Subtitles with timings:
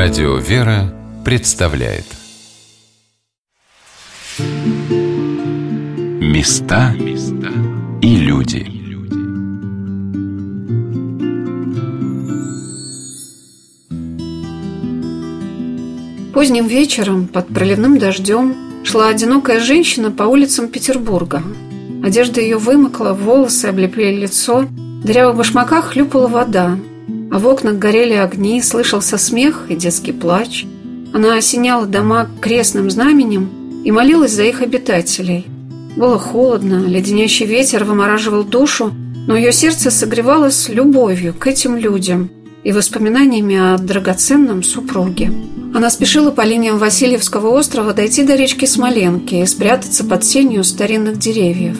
[0.00, 2.04] Радио «Вера» представляет.
[6.20, 6.94] Места
[8.00, 8.64] и люди.
[16.32, 18.54] Поздним вечером под проливным дождем
[18.84, 21.42] шла одинокая женщина по улицам Петербурга.
[22.04, 26.78] Одежда ее вымокла, волосы облепили лицо, в дырявых башмаках хлюпала вода,
[27.38, 30.64] в окнах горели огни, слышался смех и детский плач.
[31.12, 35.46] Она осеняла дома крестным знаменем и молилась за их обитателей.
[35.96, 38.92] Было холодно, леденящий ветер вымораживал душу,
[39.26, 42.30] но ее сердце согревалось любовью к этим людям
[42.62, 45.32] и воспоминаниями о драгоценном супруге.
[45.74, 51.18] Она спешила по линиям Васильевского острова дойти до речки Смоленки и спрятаться под сенью старинных
[51.18, 51.76] деревьев.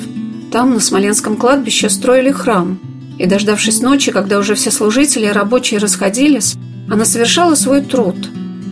[0.52, 2.78] Там, на Смоленском кладбище, строили храм–
[3.18, 6.54] и, дождавшись ночи, когда уже все служители и рабочие расходились,
[6.88, 8.16] она совершала свой труд,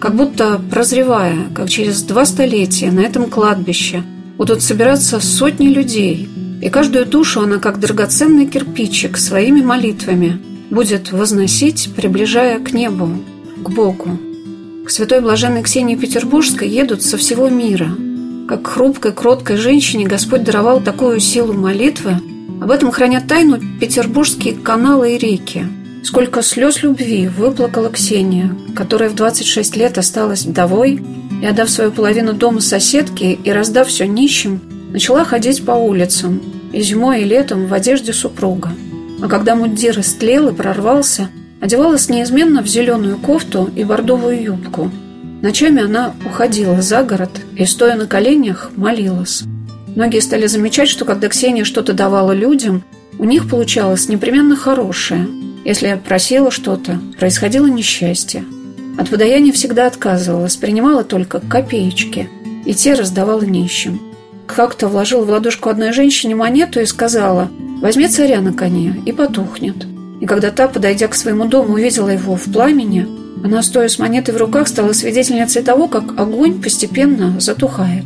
[0.00, 4.02] как будто прозревая, как через два столетия на этом кладбище
[4.38, 6.28] будут собираться сотни людей,
[6.62, 13.10] и каждую душу она, как драгоценный кирпичик, своими молитвами будет возносить, приближая к небу,
[13.56, 14.18] к Богу.
[14.86, 17.88] К святой блаженной Ксении Петербургской едут со всего мира.
[18.48, 22.20] Как хрупкой, кроткой женщине Господь даровал такую силу молитвы–
[22.60, 25.66] об этом хранят тайну петербургские каналы и реки.
[26.02, 31.02] Сколько слез любви выплакала Ксения, которая в 26 лет осталась вдовой
[31.42, 34.60] и, отдав свою половину дома соседке и раздав все нищим,
[34.92, 36.40] начала ходить по улицам
[36.72, 38.70] и зимой, и летом в одежде супруга.
[39.20, 41.28] А когда мундир истлел и прорвался,
[41.60, 44.90] одевалась неизменно в зеленую кофту и бордовую юбку.
[45.42, 49.44] Ночами она уходила за город и, стоя на коленях, молилась.
[49.96, 52.84] Многие стали замечать, что когда Ксения что-то давала людям,
[53.18, 55.26] у них получалось непременно хорошее.
[55.64, 58.44] Если я просила что-то, происходило несчастье.
[58.98, 62.28] От подаяния всегда отказывалась, принимала только копеечки,
[62.66, 64.02] и те раздавала нищим.
[64.46, 67.48] Как-то вложила в ладошку одной женщине монету и сказала
[67.80, 69.86] «Возьми царя на коне и потухнет».
[70.20, 73.08] И когда та, подойдя к своему дому, увидела его в пламени,
[73.42, 78.04] она, стоя с монетой в руках, стала свидетельницей того, как огонь постепенно затухает.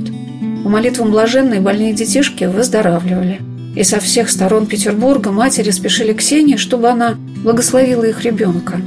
[0.71, 3.41] Молитвам блаженной больные детишки выздоравливали.
[3.75, 8.81] И со всех сторон Петербурга матери спешили к Ксении, чтобы она благословила их ребенка.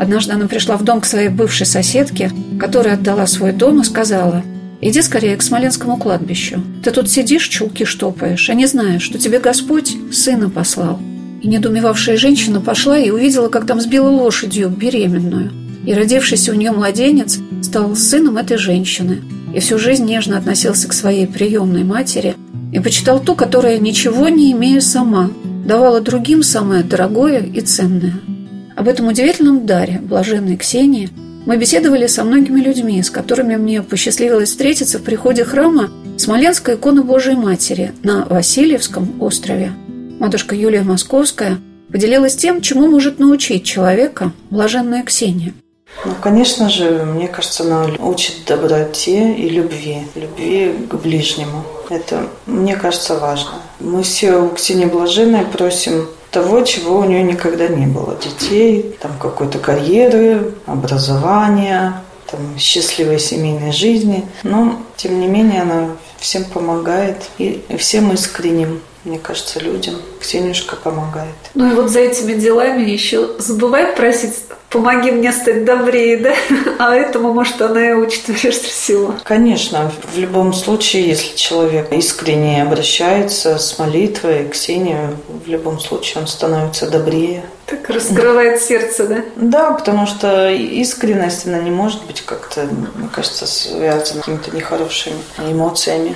[0.00, 4.42] Однажды она пришла в дом к своей бывшей соседке, которая отдала свой дом и сказала
[4.80, 6.60] «Иди скорее к Смоленскому кладбищу.
[6.82, 10.98] Ты тут сидишь, чулки штопаешь, а не знаешь, что тебе Господь сына послал».
[11.40, 15.52] И недоумевавшая женщина пошла и увидела, как там сбила лошадью беременную.
[15.86, 19.22] И родившийся у нее младенец стал сыном этой женщины–
[19.58, 22.36] и всю жизнь нежно относился к своей приемной матери
[22.72, 25.32] и почитал ту, которая, ничего не имея сама,
[25.66, 28.14] давала другим самое дорогое и ценное.
[28.76, 31.10] Об этом удивительном даре блаженной Ксении
[31.44, 37.02] мы беседовали со многими людьми, с которыми мне посчастливилось встретиться в приходе храма Смоленской иконы
[37.02, 39.72] Божией Матери на Васильевском острове.
[40.20, 41.58] Матушка Юлия Московская
[41.90, 45.52] поделилась тем, чему может научить человека блаженная Ксения–
[46.04, 51.64] ну, конечно же, мне кажется, она учит доброте и любви, любви к ближнему.
[51.90, 53.54] Это, мне кажется, важно.
[53.80, 58.16] Мы все у Ксении Блаженной просим того, чего у нее никогда не было.
[58.16, 64.24] Детей, там какой-то карьеры, образования, там, счастливой семейной жизни.
[64.42, 65.88] Но, тем не менее, она
[66.18, 69.96] всем помогает и всем искренним мне кажется, людям.
[70.20, 71.34] Ксенюшка помогает.
[71.54, 74.34] Ну и вот за этими делами еще забывай просить
[74.70, 76.34] помоги мне стать добрее, да?
[76.78, 79.14] А этому, может, она и учит прежде всего.
[79.24, 86.22] Конечно, в любом случае, если человек искренне обращается с молитвой к Ксению, в любом случае
[86.22, 87.44] он становится добрее.
[87.66, 89.24] Так раскрывает сердце, да?
[89.36, 95.16] Да, потому что искренность, она не может быть как-то, мне кажется, связана с какими-то нехорошими
[95.38, 96.14] эмоциями.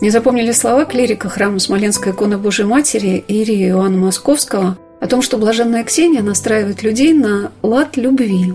[0.00, 5.38] Не запомнили слова клирика храма Смоленской иконы Божьей Матери Ирии Иоанна Московского о том, что
[5.38, 8.54] блаженная Ксения настраивает людей на лад любви.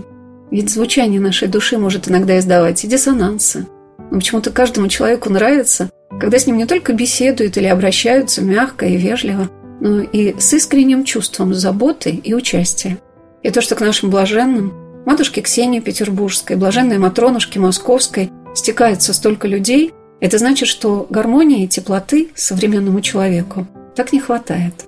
[0.50, 3.66] Ведь звучание нашей души может иногда издавать и диссонансы.
[4.10, 8.96] Но почему-то каждому человеку нравится, когда с ним не только беседуют или обращаются мягко и
[8.96, 12.98] вежливо, но и с искренним чувством заботы и участия.
[13.42, 14.72] И то, что к нашим блаженным,
[15.04, 19.92] матушке Ксении Петербургской, блаженной Матронушке Московской, стекается столько людей–
[20.24, 24.86] это значит, что гармонии и теплоты современному человеку так не хватает.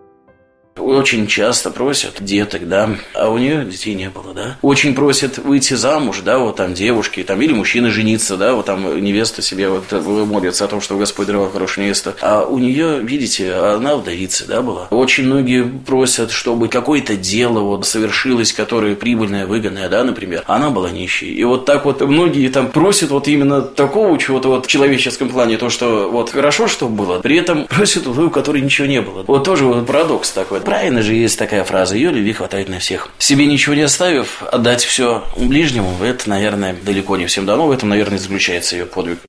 [0.79, 4.57] Очень часто просят деток, да, а у нее детей не было, да.
[4.63, 9.03] Очень просят выйти замуж, да, вот там девушки, там, или мужчины жениться, да, вот там
[9.03, 12.15] невеста себе вот молится о том, что Господь даровал хорошую невесту.
[12.21, 14.89] А у нее, видите, она вдовица, да, была.
[14.91, 20.43] Очень многие просят, чтобы какое-то дело вот совершилось, которое прибыльное, выгодное, да, например.
[20.47, 21.33] Она была нищей.
[21.33, 25.57] И вот так вот многие там просят вот именно такого чего-то вот в человеческом плане,
[25.57, 29.25] то, что вот хорошо, что было, при этом просят у которой ничего не было.
[29.27, 30.61] Вот тоже вот парадокс такой.
[30.67, 33.11] Правильно же есть такая фраза, ее любви хватает на всех.
[33.19, 37.89] Себе ничего не оставив, отдать все ближнему, это, наверное, далеко не всем дано, в этом,
[37.89, 39.21] наверное, заключается ее подвиг.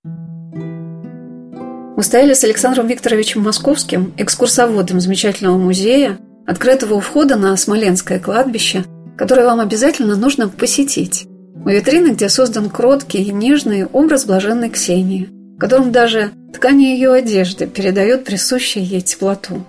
[1.95, 6.17] Мы стояли с Александром Викторовичем Московским, экскурсоводом замечательного музея,
[6.47, 8.83] открытого у входа на Смоленское кладбище,
[9.15, 11.27] которое вам обязательно нужно посетить.
[11.63, 17.13] У витрины, где создан кроткий и нежный образ блаженной Ксении, в котором даже ткани ее
[17.13, 19.63] одежды передает присущую ей теплоту.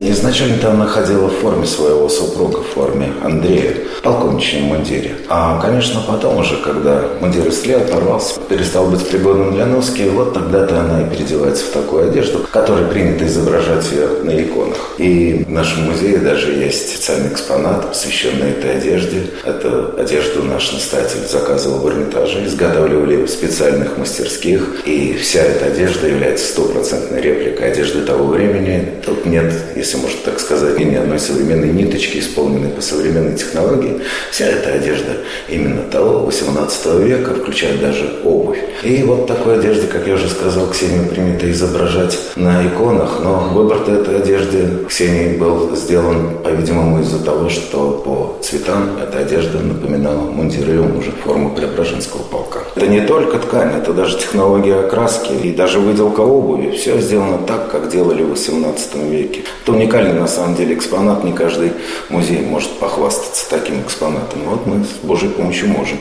[0.00, 5.16] Изначально она ходила в форме своего супруга, в форме Андрея, в полковничьем мундире.
[5.28, 10.78] А, конечно, потом уже, когда мундир истлел, порвался, перестал быть пригодным для носки, вот тогда-то
[10.78, 14.94] она и переодевается в такую одежду, которой принято изображать ее на иконах.
[14.98, 19.22] И в нашем музее даже есть специальный экспонат, посвященный этой одежде.
[19.44, 26.06] Это одежду наш настоятель заказывал в Эрмитаже, изготавливали в специальных мастерских, и вся эта одежда
[26.06, 28.90] является стопроцентной репликой одежды того времени.
[29.04, 34.00] Тут нет, если можно так сказать, ни одной современной ниточки, исполненной по современной технологии.
[34.30, 35.16] Вся эта одежда
[35.48, 38.58] именно того 18 века, включая даже обувь.
[38.82, 43.78] И вот такой одежды, как я уже сказал, Ксению принято изображать на иконах, но выбор
[43.88, 50.68] этой одежды Ксении был сделан, по-видимому, из-за того, что по цветам эта одежда напоминала мундир
[50.68, 52.60] ее мужа, форму Преображенского полка.
[52.78, 56.70] Это не только ткань, это даже технология окраски и даже выделка обуви.
[56.70, 59.42] Все сделано так, как делали в 18 веке.
[59.64, 61.24] То уникальный на самом деле экспонат.
[61.24, 61.72] Не каждый
[62.08, 64.42] музей может похвастаться таким экспонатом.
[64.44, 65.98] Вот мы с Божьей помощью можем.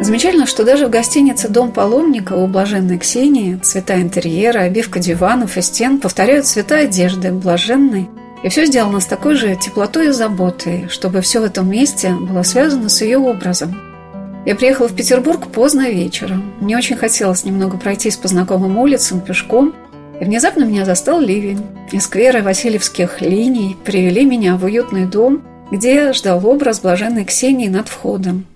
[0.00, 5.60] Замечательно, что даже в гостинице «Дом паломника» у блаженной Ксении цвета интерьера, обивка диванов и
[5.60, 8.08] стен повторяют цвета одежды блаженной.
[8.44, 12.44] И все сделано с такой же теплотой и заботой, чтобы все в этом месте было
[12.44, 13.95] связано с ее образом.
[14.46, 16.54] Я приехала в Петербург поздно вечером.
[16.60, 19.74] Мне очень хотелось немного пройтись по знакомым улицам пешком–
[20.20, 21.66] и внезапно меня застал ливень.
[21.92, 27.88] И скверы Васильевских линий привели меня в уютный дом, где ждал образ блаженной Ксении над
[27.88, 28.46] входом.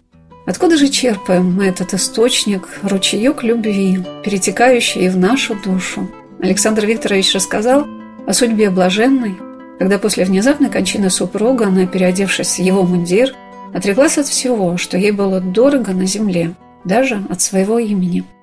[0.46, 6.10] Откуда же черпаем мы этот источник, ручеек любви, перетекающий в нашу душу?
[6.40, 7.86] Александр Викторович рассказал
[8.26, 9.36] о судьбе блаженной,
[9.78, 13.34] когда после внезапной кончины супруга она, переодевшись в его мундир,
[13.74, 18.24] отреклась от всего, что ей было дорого на земле, даже от своего имени–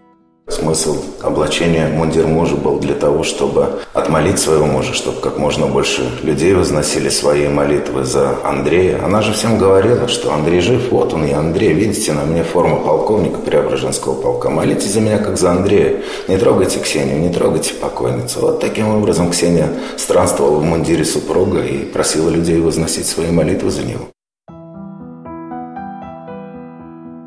[0.49, 6.09] Смысл облачения мундир мужа был для того, чтобы отмолить своего мужа, чтобы как можно больше
[6.23, 9.03] людей возносили свои молитвы за Андрея.
[9.03, 11.73] Она же всем говорила, что Андрей жив, вот он и Андрей.
[11.73, 14.49] Видите, на мне форма полковника Преображенского полка.
[14.49, 16.01] Молитесь за меня, как за Андрея.
[16.29, 18.39] Не трогайте Ксению, не трогайте покойницу.
[18.39, 23.83] Вот таким образом Ксения странствовала в мундире супруга и просила людей возносить свои молитвы за
[23.83, 24.07] него.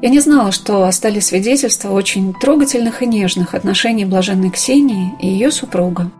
[0.02, 5.50] Я не знала, что остались свидетельства очень трогательных и нежных отношений блаженной Ксении и ее
[5.50, 6.11] супруга.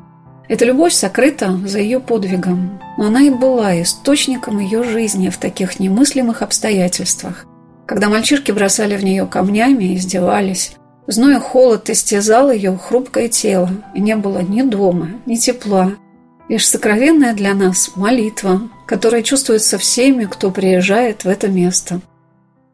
[0.49, 5.81] Эта любовь сокрыта за ее подвигом, но она и была источником ее жизни в таких
[5.81, 7.47] немыслимых обстоятельствах,
[7.87, 10.73] когда мальчишки бросали в нее камнями и издевались.
[11.07, 15.93] Зной и холод истязал ее хрупкое тело, и не было ни дома, ни тепла,
[16.51, 22.03] лишь сокровенная для нас молитва, которая чувствуется всеми, кто приезжает в это место–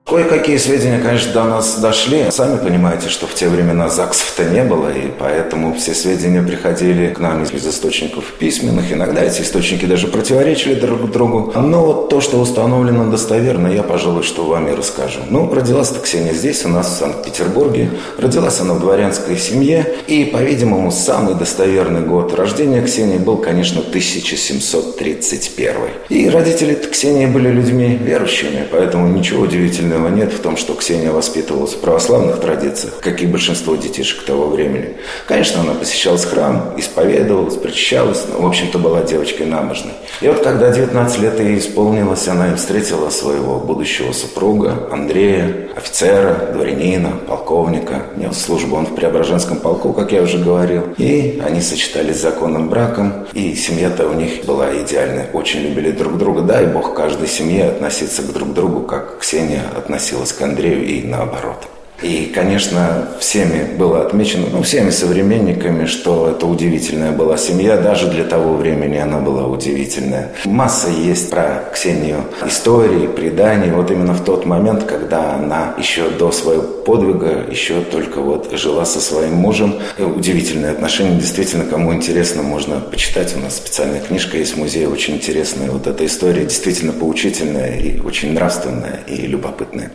[0.08, 2.30] Кое-какие сведения, конечно, до нас дошли.
[2.30, 7.18] Сами понимаете, что в те времена ЗАГСов-то не было, и поэтому все сведения приходили к
[7.18, 8.92] нам из источников письменных.
[8.92, 11.52] Иногда эти источники даже противоречили друг другу.
[11.56, 15.18] Но вот то, что установлено достоверно, я, пожалуй, что вам и расскажу.
[15.28, 17.90] Ну, родилась-то Ксения здесь, у нас в Санкт-Петербурге.
[18.16, 19.92] Родилась она в дворянской семье.
[20.06, 25.74] И, по-видимому, самый достоверный год рождения Ксении был, конечно, 1731.
[26.10, 31.10] И родители Ксении были людьми верующими, поэтому ничего удивительного удивительного нет в том, что Ксения
[31.10, 34.96] воспитывалась в православных традициях, как и большинство детишек того времени.
[35.26, 39.92] Конечно, она посещала храм, исповедовалась, причащалась, но, в общем-то, была девочкой набожной.
[40.20, 46.52] И вот когда 19 лет ей исполнилось, она и встретила своего будущего супруга Андрея, офицера,
[46.52, 48.06] дворянина, полковника.
[48.16, 50.82] Нес службу он в Преображенском полку, как я уже говорил.
[50.96, 55.28] И они сочетались законным браком, и семья-то у них была идеальная.
[55.32, 56.42] Очень любили друг друга.
[56.42, 61.75] Дай Бог каждой семье относиться к друг другу, как Ксения относилась к Андрею и наоборот.
[62.02, 67.76] И, конечно, всеми было отмечено, ну, всеми современниками, что это удивительная была семья.
[67.76, 70.32] Даже для того времени она была удивительная.
[70.44, 73.70] Масса есть про Ксению истории, преданий.
[73.70, 78.84] Вот именно в тот момент, когда она еще до своего подвига, еще только вот жила
[78.84, 79.76] со своим мужем.
[79.98, 81.18] И удивительные отношения.
[81.18, 83.34] Действительно, кому интересно, можно почитать.
[83.36, 85.70] У нас специальная книжка есть в музее, очень интересная.
[85.70, 89.92] Вот эта история действительно поучительная и очень нравственная и любопытная.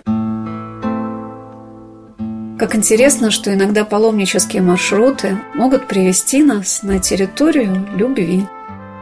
[2.61, 8.45] Как интересно, что иногда паломнические маршруты могут привести нас на территорию любви.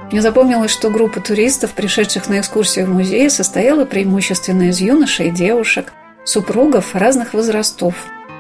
[0.09, 5.31] Мне запомнилось, что группа туристов, пришедших на экскурсию в музей, состояла преимущественно из юношей и
[5.31, 5.91] девушек,
[6.23, 7.95] супругов разных возрастов.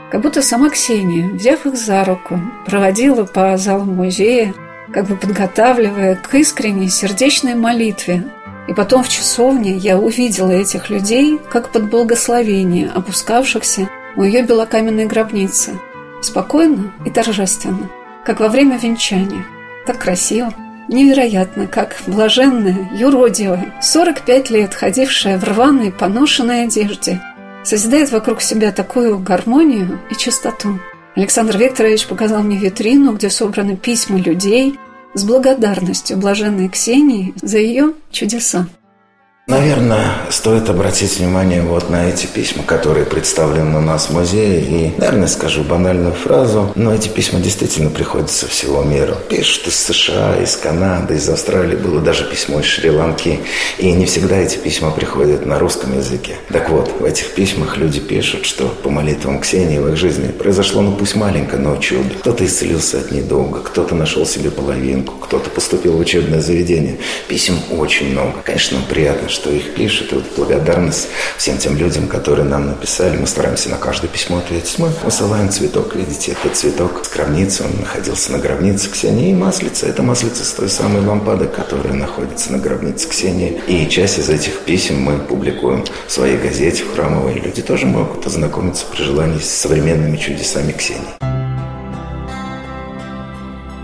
[0.09, 4.53] Как будто сама Ксения, взяв их за руку, проводила по залам музея,
[4.93, 8.23] как бы подготавливая к искренней сердечной молитве.
[8.69, 15.05] И потом в часовне я увидела этих людей, как под благословение, опускавшихся у ее белокаменной
[15.05, 15.79] гробницы.
[16.21, 17.89] Спокойно и торжественно,
[18.25, 19.45] как во время венчания.
[19.85, 20.53] Так красиво.
[20.87, 27.21] Невероятно, как блаженная, юродивая, 45 лет ходившая в рваной, поношенной одежде,
[27.63, 30.79] созидает вокруг себя такую гармонию и чистоту.
[31.15, 34.79] Александр Викторович показал мне витрину, где собраны письма людей
[35.13, 38.67] с благодарностью блаженной Ксении за ее чудеса.
[39.49, 44.61] Наверное, стоит обратить внимание вот на эти письма, которые представлены у нас в музее.
[44.61, 49.15] И, наверное, скажу банальную фразу, но эти письма действительно приходят со всего мира.
[49.27, 51.75] Пишут из США, из Канады, из Австралии.
[51.75, 53.39] Было даже письмо из Шри-Ланки.
[53.79, 56.35] И не всегда эти письма приходят на русском языке.
[56.49, 60.83] Так вот, в этих письмах люди пишут, что по молитвам Ксении в их жизни произошло,
[60.83, 62.11] ну пусть маленькое, но чудо.
[62.19, 66.99] Кто-то исцелился от недолга, кто-то нашел себе половинку, кто-то поступил в учебное заведение.
[67.27, 68.43] Писем очень много.
[68.43, 70.11] Конечно, приятно, что их пишут.
[70.11, 73.17] И вот благодарность всем тем людям, которые нам написали.
[73.17, 74.79] Мы стараемся на каждое письмо ответить.
[74.79, 75.95] Мы высылаем цветок.
[75.95, 77.63] Видите, этот цветок с гробницы.
[77.63, 79.29] Он находился на гробнице Ксении.
[79.31, 79.85] И маслица.
[79.85, 83.61] Это маслица с той самой лампады, которая находится на гробнице Ксении.
[83.67, 87.35] И часть из этих писем мы публикуем в своей газете, в храмовой.
[87.35, 91.19] Люди тоже могут ознакомиться при желании с современными чудесами Ксении.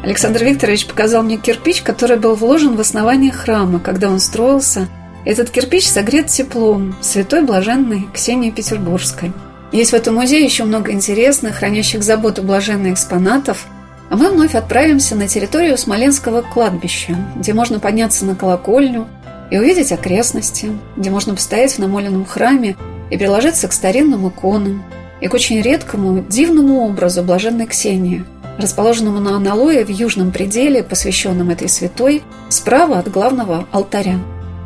[0.06, 4.88] Александр Викторович показал мне кирпич, который был вложен в основание храма, когда он строился
[5.26, 9.34] этот кирпич согрет теплом святой блаженной Ксении Петербургской.
[9.72, 13.66] Есть в этом музее еще много интересных, хранящих заботу блаженных экспонатов,
[14.10, 19.08] а мы вновь отправимся на территорию Смоленского кладбища, где можно подняться на колокольню
[19.50, 22.78] и увидеть окрестности, где можно постоять в намоленном храме
[23.10, 24.84] и приложиться к старинным иконам
[25.22, 28.24] и к очень редкому, дивному образу блаженной Ксении,
[28.60, 34.20] расположенному на аналое в южном пределе, посвященном этой святой, справа от главного алтаря.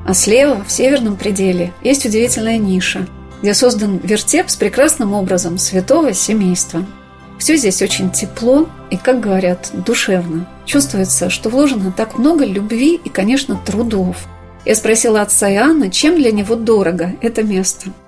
[0.06, 3.08] А слева, в северном пределе, есть удивительная ниша,
[3.42, 6.86] где создан вертеп с прекрасным образом святого семейства.
[7.38, 10.48] Все здесь очень тепло и, как говорят, душевно.
[10.66, 14.18] Чувствуется, что вложено так много любви и, конечно, трудов.
[14.66, 17.92] Я спросила отца Иоанна, чем для него дорого это место–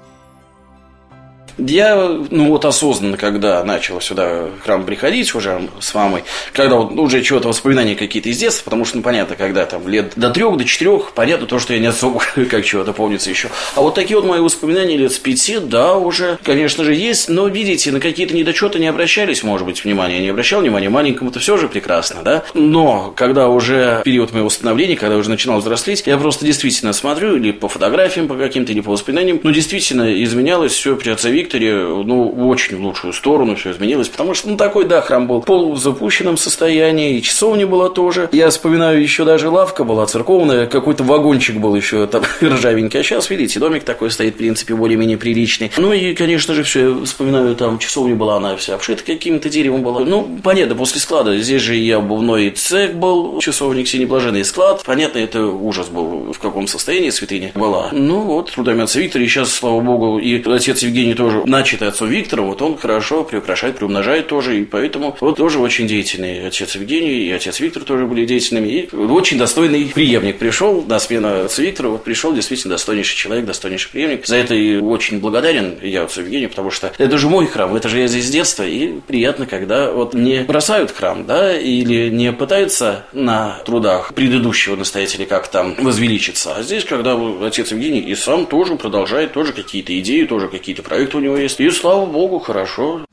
[1.68, 1.96] я,
[2.30, 7.48] ну вот осознанно, когда начал сюда храм приходить уже с мамой, когда вот уже чего-то
[7.48, 11.12] воспоминания какие-то из детства, потому что, ну, понятно, когда там лет до трех, до четырех,
[11.14, 13.50] понятно то, что я не особо как чего-то помнится еще.
[13.76, 17.48] А вот такие вот мои воспоминания лет с пяти, да, уже, конечно же, есть, но,
[17.48, 20.16] видите, на какие-то недочеты не обращались, может быть, внимания.
[20.16, 22.44] Я не обращал внимания, маленькому-то все же прекрасно, да.
[22.54, 27.52] Но, когда уже период моего становления, когда уже начинал взрослеть, я просто действительно смотрю или
[27.52, 32.30] по фотографиям, по каким-то, или по воспоминаниям, ну, действительно изменялось все при отце Викторе, ну,
[32.30, 36.38] в очень лучшую сторону все изменилось, потому что, ну, такой, да, храм был в полузапущенном
[36.38, 38.30] состоянии, и часовня была тоже.
[38.32, 43.30] Я вспоминаю, еще даже лавка была церковная, какой-то вагончик был еще там ржавенький, а сейчас,
[43.30, 45.72] видите, домик такой стоит, в принципе, более-менее приличный.
[45.78, 50.02] Ну, и, конечно же, все, вспоминаю, там часовня была, она вся обшита каким-то деревом была.
[50.02, 55.46] Ну, понятно, после склада, здесь же и обувной цех был, часовник Синеблаженный склад, понятно, это
[55.46, 57.90] ужас был, в каком состоянии святыня была.
[57.92, 61.88] Ну, вот, трудами отца Виктора, и сейчас, слава богу, и отец Евгений тоже начал начатый
[61.88, 66.48] отцом Виктором, вот он хорошо приукрашает, приумножает тоже, и поэтому вот тоже очень деятельный.
[66.48, 71.46] Отец Евгений и отец Виктор тоже были деятельными, и очень достойный преемник пришел на смену
[71.46, 74.26] отца Виктора, вот пришел действительно достойнейший человек, достойнейший преемник.
[74.26, 77.88] За это и очень благодарен я отцу Евгению, потому что это же мой храм, это
[77.88, 82.34] же я здесь с детства, и приятно, когда вот не бросают храм, да, или не
[82.34, 88.46] пытаются на трудах предыдущего настоятеля как там возвеличиться, а здесь, когда отец Евгений и сам
[88.46, 93.06] тоже продолжает, тоже какие-то идеи, тоже какие-то проекты него есть, и слава богу, хорошо.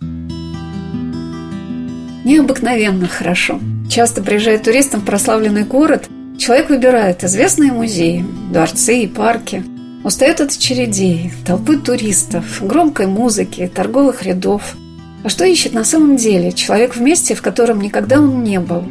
[2.24, 3.60] Необыкновенно хорошо.
[3.88, 9.62] Часто приезжает туристам в прославленный город, человек выбирает известные музеи, дворцы и парки,
[10.04, 14.62] устает от очередей, толпы туристов, громкой музыки, торговых рядов–
[15.24, 18.82] А что ищет на самом деле человек в месте, в котором никогда он не был?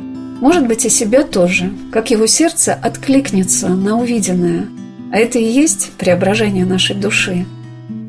[0.41, 4.67] Может быть, и себя тоже, как его сердце откликнется на увиденное.
[5.11, 7.45] А это и есть преображение нашей души.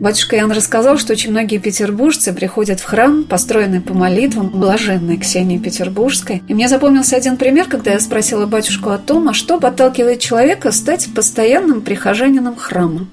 [0.01, 5.59] Батюшка Ян рассказал, что очень многие петербуржцы приходят в храм, построенный по молитвам блаженной Ксении
[5.59, 6.43] Петербургской.
[6.47, 10.71] И мне запомнился один пример, когда я спросила батюшку о том, а что подталкивает человека
[10.71, 13.09] стать постоянным прихожанином храма.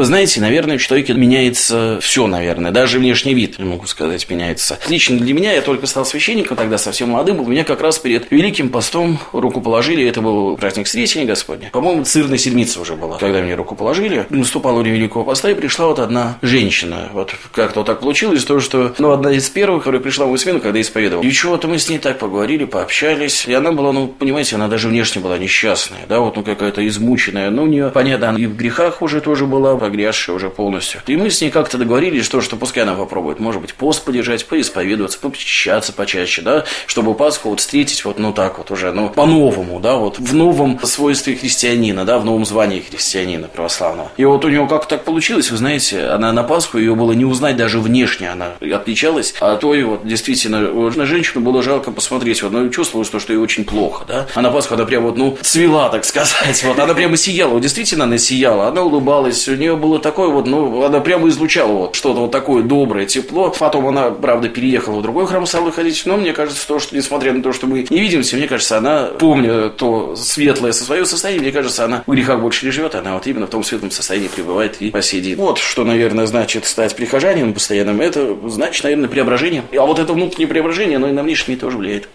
[0.00, 2.70] Вы знаете, наверное, в человеке меняется все, наверное.
[2.70, 4.78] Даже внешний вид, могу сказать, меняется.
[4.88, 7.46] Лично для меня, я только стал священником, тогда совсем молодым был.
[7.46, 10.08] Меня как раз перед Великим постом руку положили.
[10.08, 11.68] Это был праздник Сретения Господня.
[11.70, 14.24] По-моему, цирная седмица уже была, когда мне руку положили.
[14.30, 17.10] Наступало время Великого поста, и пришла вот одна женщина.
[17.12, 20.38] Вот как-то вот так получилось, то, что, ну, одна из первых, которая пришла в мою
[20.38, 21.22] смену, когда исповедовал.
[21.22, 23.44] И чего-то мы с ней так поговорили, пообщались.
[23.46, 27.50] И она была, ну, понимаете, она даже внешне была несчастная, да, вот, ну, какая-то измученная.
[27.50, 31.00] Ну, у нее, понятно, она и в грехах уже тоже была, погрязшая уже полностью.
[31.08, 34.46] И мы с ней как-то договорились, что, что пускай она попробует, может быть, пост подержать,
[34.46, 39.80] поисповедоваться, попечаться почаще, да, чтобы Пасху вот встретить вот, ну, так вот уже, ну, по-новому,
[39.80, 44.12] да, вот в новом свойстве христианина, да, в новом звании христианина православного.
[44.16, 47.24] И вот у него как так получилось, вы знаете, она на Пасху, ее было не
[47.24, 52.44] узнать даже внешне, она отличалась, а то и вот действительно, на женщину было жалко посмотреть,
[52.44, 55.16] вот, ну, чувствовалось то, что ей очень плохо, да, а на Пасху она прям вот,
[55.16, 59.69] ну, цвела, так сказать, вот, она прямо сияла, действительно она сияла, она улыбалась, у нее
[59.76, 63.54] было такое вот, ну, она прямо излучала вот что-то вот такое доброе, тепло.
[63.58, 66.02] Потом она, правда, переехала в другой храм, стала ходить.
[66.04, 69.10] Но мне кажется, то, что, несмотря на то, что мы не видимся, мне кажется, она,
[69.18, 73.14] помня то светлое со своего состояния, мне кажется, она в грехах больше не живет, она
[73.14, 75.36] вот именно в том светлом состоянии пребывает и по сей день.
[75.36, 78.00] Вот что, наверное, значит стать прихожанином постоянным.
[78.00, 79.62] Это значит, наверное, преображение.
[79.72, 82.08] А вот это внутреннее преображение, оно и на внешний тоже влияет.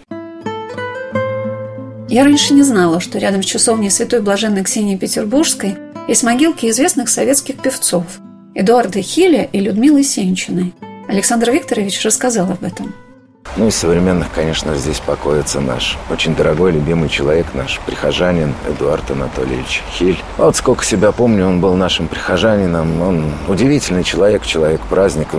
[2.07, 5.75] Я раньше не знала, что рядом с часовней Святой Блаженной Ксении Петербургской
[6.07, 8.05] есть могилки известных советских певцов
[8.53, 10.73] Эдуарда Хиля и Людмилы Сенчиной.
[11.07, 12.93] Александр Викторович рассказал об этом.
[13.57, 19.81] Ну, из современных, конечно, здесь покоится наш очень дорогой, любимый человек, наш прихожанин Эдуард Анатольевич
[19.93, 20.21] Хиль.
[20.37, 23.01] Вот сколько себя помню, он был нашим прихожанином.
[23.01, 25.29] Он удивительный человек, человек-праздник,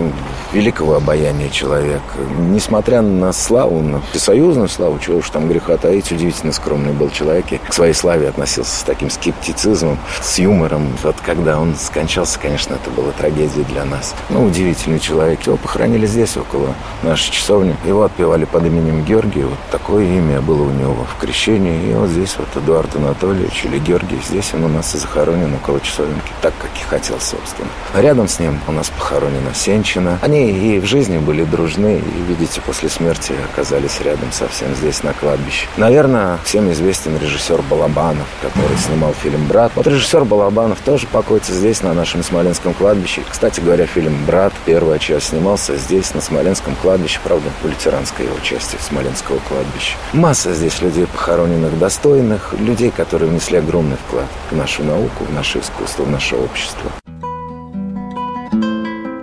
[0.51, 2.01] великого обаяния человек.
[2.39, 7.51] Несмотря на славу, на всесоюзную славу, чего уж там греха таить, удивительно скромный был человек.
[7.51, 10.87] И к своей славе относился с таким скептицизмом, с юмором.
[11.03, 14.15] Вот когда он скончался, конечно, это была трагедия для нас.
[14.31, 15.43] Ну, удивительный человек.
[15.43, 17.75] Его похоронили здесь, около нашей часовни.
[17.85, 19.43] Его отпевали под именем Георгий.
[19.43, 21.91] Вот такое имя было у него в крещении.
[21.91, 24.19] И вот здесь вот Эдуард Анатольевич или Георгий.
[24.27, 26.31] Здесь он у нас и захоронен около часовенки.
[26.41, 27.69] Так, как и хотел, собственно.
[27.95, 30.19] Рядом с ним у нас похоронена Сенчина.
[30.21, 31.99] Они и в жизни были дружны.
[31.99, 35.67] И, видите, после смерти оказались рядом совсем здесь, на кладбище.
[35.77, 39.71] Наверное, всем известен режиссер Балабанов, который снимал фильм «Брат».
[39.75, 43.23] Вот режиссер Балабанов тоже покоится здесь, на нашем Смоленском кладбище.
[43.29, 47.19] Кстати говоря, фильм «Брат», первая часть, снимался здесь, на Смоленском кладбище.
[47.23, 49.95] Правда, в ветеранской его части Смоленского кладбища.
[50.13, 55.59] Масса здесь людей похороненных достойных, людей, которые внесли огромный вклад в нашу науку, в наше
[55.59, 56.91] искусство, в наше общество.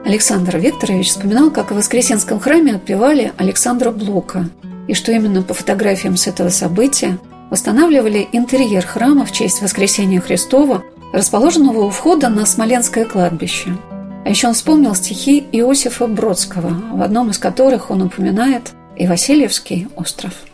[0.07, 4.49] Александр Викторович вспоминал, как в Воскресенском храме отпевали Александра Блока,
[4.87, 7.19] и что именно по фотографиям с этого события
[7.51, 13.77] восстанавливали интерьер храма в честь Воскресения Христова, расположенного у входа на Смоленское кладбище–
[14.25, 19.89] а еще он вспомнил стихи Иосифа Бродского, в одном из которых он упоминает и Васильевский
[19.97, 20.33] остров–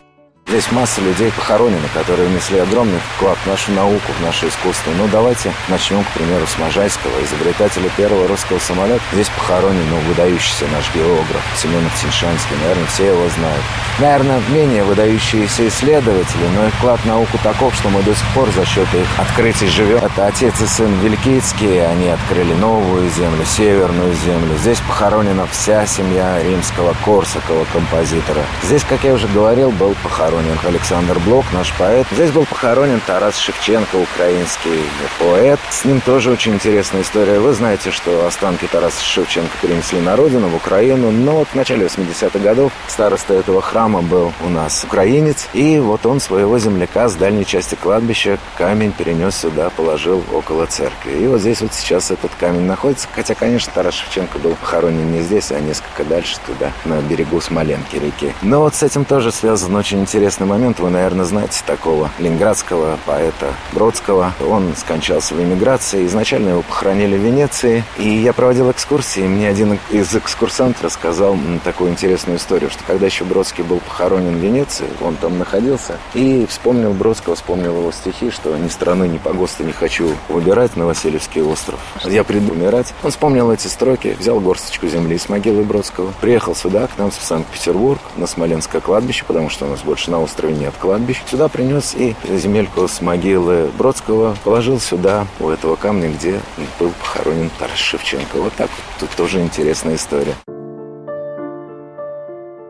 [0.51, 4.91] Здесь масса людей похоронены, которые внесли огромный вклад в нашу науку, в наше искусство.
[4.97, 9.01] Ну, давайте начнем, к примеру, с Можайского, изобретателя первого русского самолета.
[9.13, 12.57] Здесь похоронен ну, выдающийся наш географ Семенов Тиньшанский.
[12.63, 13.63] Наверное, все его знают.
[13.99, 18.49] Наверное, менее выдающиеся исследователи, но их вклад в науку таков, что мы до сих пор
[18.51, 19.99] за счет их открытий живем.
[20.03, 21.87] Это отец и сын Великицкие.
[21.87, 24.57] Они открыли новую землю, северную землю.
[24.57, 28.43] Здесь похоронена вся семья римского Корсакова, композитора.
[28.63, 32.07] Здесь, как я уже говорил, был похоронен похоронен Александр Блок, наш поэт.
[32.11, 34.83] Здесь был похоронен Тарас Шевченко, украинский
[35.19, 35.59] поэт.
[35.69, 37.39] С ним тоже очень интересная история.
[37.39, 41.11] Вы знаете, что останки Тараса Шевченко перенесли на родину, в Украину.
[41.11, 45.47] Но вот в начале 80-х годов староста этого храма был у нас украинец.
[45.53, 51.11] И вот он своего земляка с дальней части кладбища камень перенес сюда, положил около церкви.
[51.11, 53.07] И вот здесь вот сейчас этот камень находится.
[53.13, 57.97] Хотя, конечно, Тарас Шевченко был похоронен не здесь, а несколько дальше туда, на берегу Смоленки
[57.97, 58.33] реки.
[58.41, 60.79] Но вот с этим тоже связан очень интересный интересный момент.
[60.79, 64.33] Вы, наверное, знаете такого ленинградского поэта Бродского.
[64.47, 66.05] Он скончался в эмиграции.
[66.05, 67.83] Изначально его похоронили в Венеции.
[67.97, 69.21] И я проводил экскурсии.
[69.21, 74.41] Мне один из экскурсантов рассказал такую интересную историю, что когда еще Бродский был похоронен в
[74.41, 79.65] Венеции, он там находился, и вспомнил Бродского, вспомнил его стихи, что ни страны, ни погоста
[79.65, 81.79] не хочу выбирать на Васильевский остров.
[82.05, 82.93] Я приду умирать.
[83.03, 87.15] Он вспомнил эти строки, взял горсточку земли с могилы Бродского, приехал сюда, к нам в
[87.15, 91.17] Санкт-Петербург, на Смоленское кладбище, потому что у нас больше на острове нет кладбищ.
[91.29, 96.39] Сюда принес и земельку с могилы Бродского положил сюда, у этого камня, где
[96.79, 98.35] был похоронен Тарас Шевченко.
[98.35, 98.99] Вот так вот.
[98.99, 100.35] Тут тоже интересная история.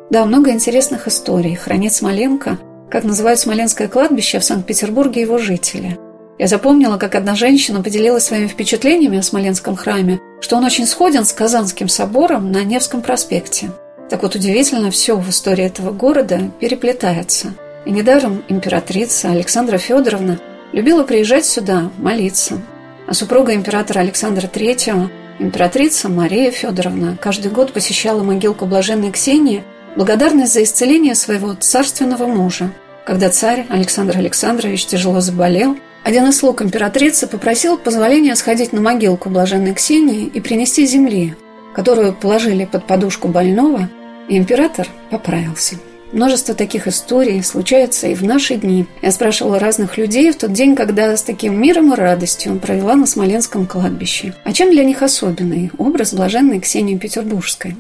[0.10, 1.56] Да, много интересных историй.
[1.56, 2.58] Хранит Смоленко,
[2.90, 5.98] как называют Смоленское кладбище в Санкт-Петербурге его жители.
[6.38, 11.24] Я запомнила, как одна женщина поделилась своими впечатлениями о Смоленском храме, что он очень сходен
[11.24, 13.72] с Казанским собором на Невском проспекте.
[14.12, 17.54] Так вот, удивительно, все в истории этого города переплетается.
[17.86, 20.38] И недаром императрица Александра Федоровна
[20.74, 22.62] любила приезжать сюда, молиться.
[23.08, 29.64] А супруга императора Александра III, императрица Мария Федоровна, каждый год посещала могилку блаженной Ксении
[29.96, 32.74] благодарность за исцеление своего царственного мужа.
[33.06, 39.30] Когда царь Александр Александрович тяжело заболел, один из слуг императрицы попросил позволения сходить на могилку
[39.30, 41.34] блаженной Ксении и принести земли,
[41.74, 43.90] которую положили под подушку больного,
[44.38, 45.78] император поправился.
[46.12, 48.86] Множество таких историй случается и в наши дни.
[49.02, 53.06] Я спрашивала разных людей в тот день, когда с таким миром и радостью провела на
[53.06, 54.34] Смоленском кладбище.
[54.44, 57.76] А чем для них особенный образ блаженной Ксении Петербургской?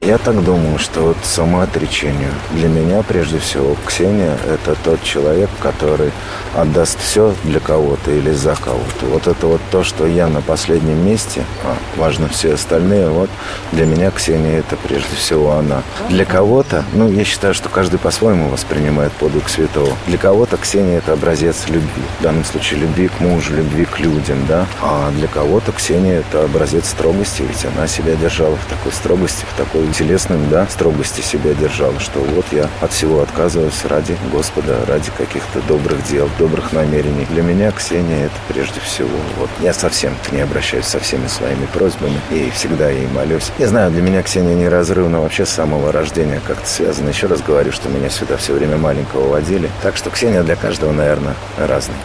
[0.00, 6.12] Я так думаю, что вот самоотречение для меня, прежде всего, Ксения– это тот человек, который
[6.54, 9.06] отдаст все для кого-то или за кого-то.
[9.06, 13.28] Вот это вот то, что я на последнем месте, а важно все остальные, вот
[13.72, 15.82] для меня Ксения– это прежде всего она.
[16.08, 19.96] Для кого-то, ну, я считаю, что каждый по-своему воспринимает подвиг святого.
[20.06, 22.04] Для кого-то Ксения– это образец любви.
[22.20, 24.64] В данном случае любви к мужу, любви к людям, да.
[24.80, 29.58] А для кого-то Ксения– это образец строгости, ведь она себя держала в такой строгости, в
[29.58, 35.10] такой телесным, да, строгости себя держал, что вот я от всего отказываюсь ради Господа, ради
[35.16, 37.26] каких-то добрых дел, добрых намерений.
[37.30, 39.08] Для меня Ксения это прежде всего.
[39.38, 43.50] Вот я совсем к ней обращаюсь со всеми своими просьбами и всегда ей молюсь.
[43.58, 47.08] Не знаю, для меня Ксения неразрывно вообще с самого рождения как-то связана.
[47.08, 49.70] Еще раз говорю, что меня сюда все время маленького водили.
[49.82, 51.96] Так что Ксения для каждого, наверное, разный.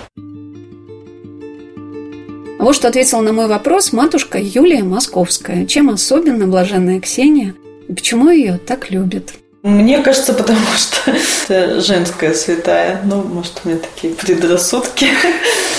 [2.59, 5.65] Вот что ответила на мой вопрос матушка Юлия Московская.
[5.65, 7.55] Чем особенно блаженная Ксения
[7.87, 9.33] и почему ее так любят?
[9.63, 13.01] Мне кажется, потому что это женская святая.
[13.05, 15.07] Ну, может, у меня такие предрассудки.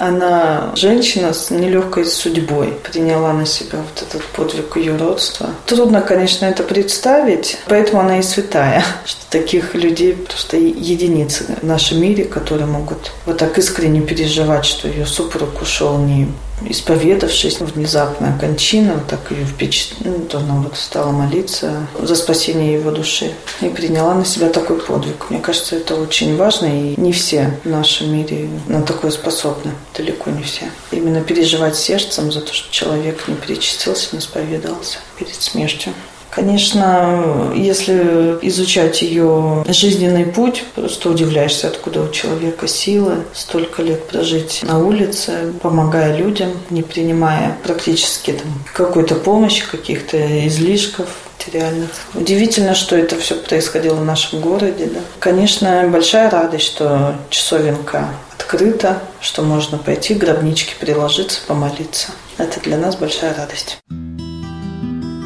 [0.01, 2.73] Она женщина с нелегкой судьбой.
[2.91, 5.51] Приняла на себя вот этот подвиг ее родства.
[5.67, 8.83] Трудно, конечно, это представить, поэтому она и святая.
[9.05, 14.89] Что таких людей просто единицы в нашем мире, которые могут вот так искренне переживать, что
[14.89, 16.29] ее супруг ушел не
[16.69, 22.75] исповедавшись, внезапная кончина, вот так ее впечатлила, ну, то она вот стала молиться за спасение
[22.75, 25.31] его души и приняла на себя такой подвиг.
[25.31, 30.31] Мне кажется, это очень важно, и не все в нашем мире на такое способны, далеко
[30.31, 30.71] не все.
[30.91, 35.93] Именно переживать сердцем за то, что человек не перечастился, не исповедался перед смертью.
[36.35, 44.61] Конечно, если изучать ее жизненный путь, просто удивляешься, откуда у человека силы столько лет прожить
[44.63, 51.91] на улице, помогая людям, не принимая практически там, какой-то помощи, каких-то излишков материальных.
[52.15, 54.87] Удивительно, что это все происходило в нашем городе.
[54.87, 55.01] Да.
[55.21, 62.09] Конечно, большая радость, что часовенка открыта, что можно пойти к гробничке приложиться, помолиться.
[62.39, 63.79] Это для нас большая радость.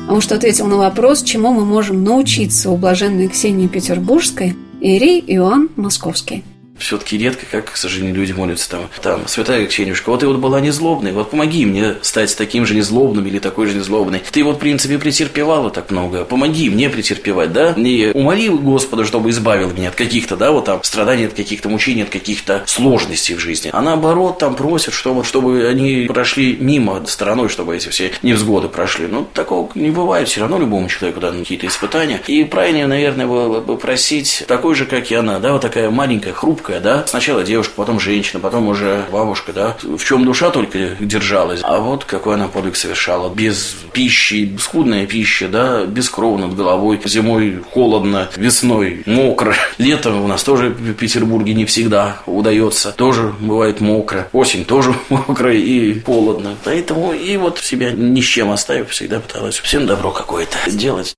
[0.08, 5.68] Он что ответил на вопрос, чему мы можем научиться у блаженной Ксении Петербургской, Ирий Иоанн
[5.76, 6.44] Московский
[6.78, 10.60] все-таки редко, как, к сожалению, люди молятся там, там, святая Ксенюшка, вот ты вот была
[10.60, 14.22] незлобной, вот помоги мне стать таким же незлобным или такой же незлобной.
[14.30, 17.74] Ты вот, в принципе, претерпевала так много, помоги мне претерпевать, да?
[17.76, 22.02] Не умоли Господа, чтобы избавил меня от каких-то, да, вот там, страданий, от каких-то мучений,
[22.02, 23.70] от каких-то сложностей в жизни.
[23.72, 29.06] А наоборот, там просят, чтобы, чтобы они прошли мимо стороной, чтобы эти все невзгоды прошли.
[29.06, 30.28] Ну, такого не бывает.
[30.28, 32.20] Все равно любому человеку даны какие-то испытания.
[32.26, 36.32] И правильнее, наверное, было бы просить такой же, как и она, да, вот такая маленькая,
[36.32, 40.96] хрупкая, хрупкая, да, сначала девушка, потом женщина, потом уже бабушка, да, в чем душа только
[41.00, 46.54] держалась, а вот какой она подвиг совершала, без пищи, скудная пища, да, без крова над
[46.54, 53.34] головой, зимой холодно, весной мокро, летом у нас тоже в Петербурге не всегда удается, тоже
[53.40, 58.90] бывает мокро, осень тоже мокро и холодно, поэтому и вот себя ни с чем оставив,
[58.90, 61.14] всегда пыталась всем добро какое-то делать.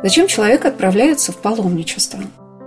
[0.00, 2.20] Зачем человек отправляется в паломничество?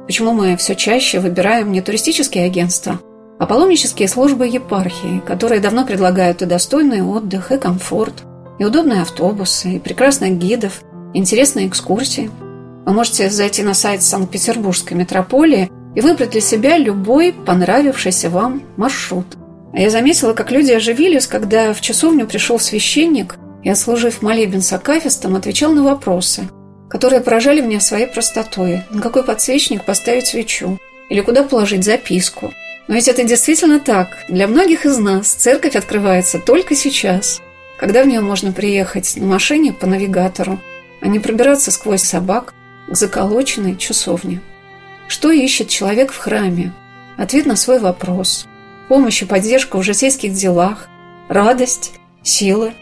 [0.05, 2.99] Почему мы все чаще выбираем не туристические агентства,
[3.39, 8.23] а паломнические службы епархии, которые давно предлагают и достойный отдых, и комфорт,
[8.59, 10.81] и удобные автобусы, и прекрасных гидов,
[11.13, 12.29] интересные экскурсии.
[12.85, 19.25] Вы можете зайти на сайт Санкт-Петербургской метрополии и выбрать для себя любой понравившийся вам маршрут.
[19.73, 24.73] А я заметила, как люди оживились, когда в часовню пришел священник и, отслужив молебен с
[24.73, 26.43] акафистом, отвечал на вопросы,
[26.91, 28.83] которые поражали меня своей простотой.
[28.89, 30.77] На какой подсвечник поставить свечу?
[31.09, 32.53] Или куда положить записку?
[32.87, 34.17] Но ведь это действительно так.
[34.27, 37.41] Для многих из нас церковь открывается только сейчас,
[37.77, 40.59] когда в нее можно приехать на машине по навигатору,
[40.99, 42.53] а не пробираться сквозь собак
[42.89, 44.41] к заколоченной часовне.
[45.07, 46.73] Что ищет человек в храме?
[47.17, 48.47] Ответ на свой вопрос.
[48.89, 50.89] Помощь и поддержка в житейских делах,
[51.29, 52.73] радость, силы.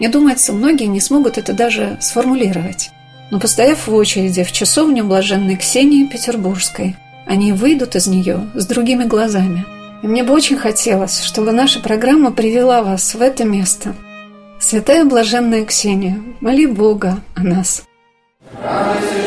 [0.00, 2.90] Мне думается, многие не смогут это даже сформулировать.
[3.34, 6.94] Но постояв в очереди в часовню блаженной Ксении Петербургской,
[7.26, 9.66] они выйдут из нее с другими глазами.
[10.04, 13.96] И мне бы очень хотелось, чтобы наша программа привела вас в это место.
[14.60, 17.82] Святая блаженная Ксения, моли Бога о нас.
[18.62, 19.23] Радуйся,